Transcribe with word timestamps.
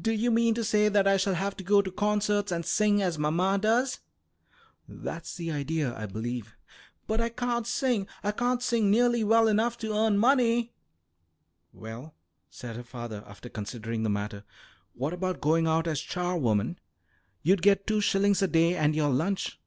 Do 0.00 0.12
you 0.12 0.30
mean 0.30 0.54
to 0.54 0.62
say 0.62 0.88
that 0.88 1.08
I 1.08 1.16
shall 1.16 1.34
have 1.34 1.56
to 1.56 1.64
go 1.64 1.82
to 1.82 1.90
concerts 1.90 2.52
and 2.52 2.64
sing 2.64 3.02
as 3.02 3.18
mamma 3.18 3.58
does?" 3.60 3.98
"That's 4.88 5.34
the 5.34 5.50
idea, 5.50 5.96
I 5.98 6.06
believe." 6.06 6.54
"But 7.08 7.20
I 7.20 7.28
can't 7.30 7.66
sing. 7.66 8.06
I 8.22 8.30
can't 8.30 8.62
sing 8.62 8.88
nearly 8.88 9.24
well 9.24 9.48
enough 9.48 9.76
to 9.78 9.92
earn 9.92 10.16
money." 10.16 10.74
"Well," 11.72 12.14
said 12.48 12.76
her 12.76 12.84
father, 12.84 13.24
after 13.26 13.48
considering 13.48 14.04
the 14.04 14.10
matter, 14.10 14.44
"what 14.92 15.12
about 15.12 15.40
going 15.40 15.66
out 15.66 15.88
as 15.88 15.98
charwoman? 16.00 16.78
You'd 17.42 17.60
get 17.60 17.84
two 17.84 18.00
shillings 18.00 18.40
a 18.40 18.46
day 18.46 18.76
and 18.76 18.94
your 18.94 19.10
lunch." 19.10 19.58